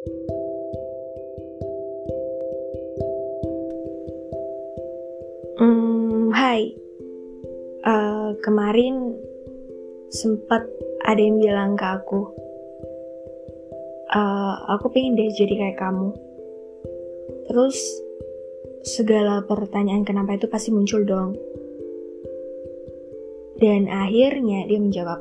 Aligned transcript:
Hmm, 0.00 0.08
hai. 6.32 6.72
Uh, 7.84 8.32
kemarin 8.40 9.20
sempat 10.08 10.64
ada 11.04 11.20
yang 11.20 11.36
bilang 11.36 11.76
ke 11.76 11.84
aku, 11.84 12.32
uh, 14.16 14.72
aku 14.72 14.88
pengen 14.88 15.20
deh 15.20 15.28
jadi 15.36 15.68
kayak 15.68 15.76
kamu. 15.76 16.16
Terus 17.52 17.76
segala 18.88 19.44
pertanyaan 19.44 20.08
kenapa 20.08 20.40
itu 20.40 20.48
pasti 20.48 20.72
muncul 20.72 21.04
dong. 21.04 21.36
Dan 23.60 23.84
akhirnya 23.92 24.64
dia 24.64 24.80
menjawab, 24.80 25.20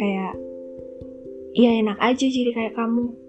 kayak, 0.00 0.32
ya 1.52 1.76
enak 1.76 2.00
aja 2.00 2.24
jadi 2.24 2.56
kayak 2.56 2.72
kamu. 2.72 3.27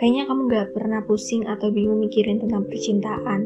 Kayaknya 0.00 0.24
kamu 0.24 0.40
gak 0.48 0.68
pernah 0.72 1.00
pusing 1.04 1.44
atau 1.44 1.68
bingung 1.68 2.00
mikirin 2.00 2.40
tentang 2.40 2.64
percintaan. 2.64 3.44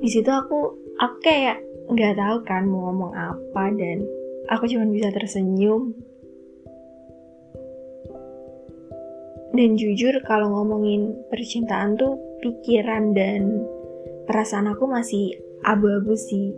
Di 0.00 0.08
situ 0.08 0.32
aku, 0.32 0.72
aku 0.96 1.16
kayak 1.20 1.60
nggak 1.84 2.16
tahu 2.16 2.36
kan 2.48 2.64
mau 2.64 2.88
ngomong 2.88 3.12
apa 3.12 3.68
dan 3.76 4.08
aku 4.48 4.64
cuma 4.72 4.88
bisa 4.88 5.12
tersenyum. 5.12 5.92
Dan 9.52 9.76
jujur 9.76 10.16
kalau 10.24 10.48
ngomongin 10.48 11.12
percintaan 11.28 12.00
tuh 12.00 12.16
pikiran 12.40 13.12
dan 13.12 13.68
perasaan 14.24 14.72
aku 14.72 14.88
masih 14.88 15.36
abu-abu 15.64 16.16
sih 16.16 16.56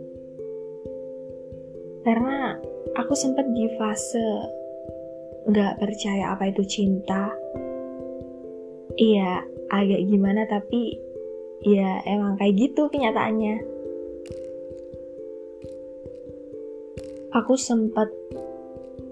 karena 2.07 2.55
aku 2.95 3.11
sempat 3.11 3.43
di 3.51 3.67
fase 3.75 4.27
nggak 5.47 5.79
percaya 5.79 6.35
apa 6.35 6.51
itu 6.51 6.63
cinta 6.63 7.31
iya 8.97 9.45
agak 9.69 10.01
gimana 10.09 10.49
tapi 10.49 10.97
ya 11.61 12.01
emang 12.05 12.37
kayak 12.37 12.55
gitu 12.57 12.89
kenyataannya. 12.89 13.61
Aku 17.37 17.53
sempat 17.53 18.09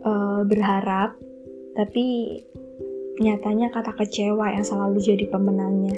uh, 0.01 0.41
berharap 0.45 1.17
tapi 1.77 2.39
nyatanya 3.21 3.71
kata 3.71 3.95
kecewa 3.95 4.51
yang 4.51 4.65
selalu 4.65 4.97
jadi 4.99 5.25
pemenangnya. 5.29 5.95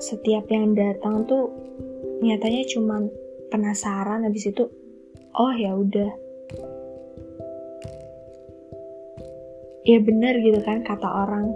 Setiap 0.00 0.48
yang 0.50 0.74
datang 0.74 1.28
tuh 1.28 1.52
nyatanya 2.24 2.64
cuman 2.72 3.12
penasaran 3.52 4.24
habis 4.26 4.48
itu 4.48 4.66
oh 5.34 5.52
ya 5.54 5.76
udah 5.76 6.10
ya 9.84 10.00
bener 10.00 10.40
gitu 10.40 10.60
kan 10.64 10.80
kata 10.80 11.04
orang 11.04 11.52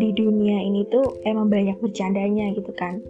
di 0.00 0.16
dunia 0.16 0.56
ini 0.64 0.88
tuh 0.88 1.20
emang 1.28 1.52
banyak 1.52 1.76
bercandanya 1.84 2.56
gitu 2.56 2.72
kan. 2.72 3.04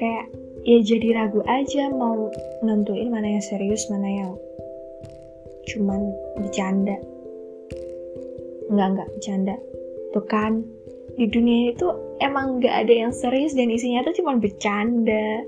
Kayak 0.00 0.32
ya 0.64 0.78
jadi 0.80 1.08
ragu 1.16 1.44
aja 1.44 1.92
mau 1.92 2.32
nentuin 2.64 3.12
mana 3.12 3.36
yang 3.36 3.44
serius 3.44 3.84
mana 3.92 4.08
yang 4.08 4.32
cuman 5.68 6.00
bercanda. 6.40 6.96
Nggak 8.72 8.88
nggak 8.96 9.08
bercanda. 9.12 9.56
Tuh 10.16 10.24
kan 10.24 10.64
di 11.20 11.28
dunia 11.28 11.76
itu 11.76 11.86
emang 12.24 12.64
nggak 12.64 12.88
ada 12.88 12.94
yang 13.06 13.12
serius 13.12 13.52
dan 13.52 13.68
isinya 13.68 14.00
tuh 14.08 14.16
cuma 14.16 14.40
bercanda. 14.40 15.44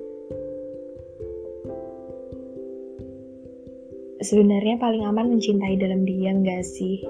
Sebenarnya 4.22 4.78
paling 4.78 5.02
aman 5.02 5.34
mencintai 5.34 5.82
dalam 5.82 6.06
diam 6.06 6.47
gak 6.47 6.62
sih? 6.62 7.02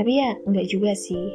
Tapi 0.00 0.16
ya 0.16 0.32
nggak 0.48 0.64
juga 0.72 0.96
sih. 0.96 1.28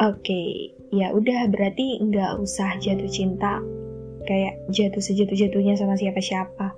Oke, 0.00 0.24
okay, 0.24 0.48
ya 0.88 1.12
udah 1.12 1.52
berarti 1.52 2.00
nggak 2.00 2.40
usah 2.40 2.80
jatuh 2.80 3.04
cinta 3.12 3.60
kayak 4.24 4.56
jatuh 4.72 5.04
sejatuh-jatuhnya 5.04 5.76
sama 5.76 6.00
siapa-siapa. 6.00 6.72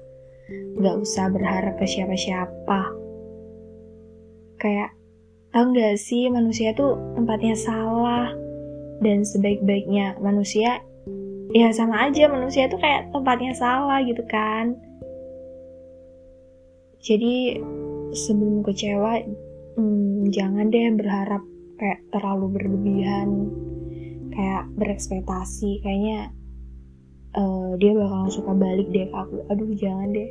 Nggak 0.83 0.97
usah 0.99 1.31
berharap 1.31 1.79
ke 1.79 1.87
siapa-siapa. 1.87 2.91
Kayak 4.59 4.99
tau 5.55 5.71
nggak 5.71 5.95
sih 5.95 6.27
manusia 6.27 6.75
tuh 6.75 6.99
tempatnya 7.15 7.55
salah 7.55 8.35
dan 8.99 9.23
sebaik-baiknya 9.23 10.19
manusia 10.19 10.83
ya 11.55 11.71
sama 11.71 12.11
aja 12.11 12.27
manusia 12.27 12.67
itu 12.67 12.83
kayak 12.83 13.15
tempatnya 13.15 13.55
salah 13.55 14.03
gitu 14.03 14.21
kan 14.27 14.75
jadi 16.99 17.63
sebelum 18.13 18.65
kecewa 18.65 19.21
hmm, 19.77 20.33
jangan 20.33 20.69
deh 20.73 20.93
berharap 20.97 21.43
kayak 21.79 22.03
terlalu 22.11 22.47
berlebihan 22.59 23.51
kayak 24.35 24.65
berekspektasi. 24.79 25.83
Kayaknya 25.83 26.35
uh, 27.39 27.75
dia 27.79 27.95
bakalan 27.95 28.31
suka 28.31 28.53
balik 28.55 28.89
deh 28.91 29.07
ke 29.07 29.17
aku. 29.17 29.47
Aduh 29.51 29.73
jangan 29.79 30.11
deh 30.13 30.31